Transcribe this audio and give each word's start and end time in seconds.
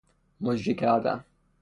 مجری 0.41 0.75
کردن 0.75 1.23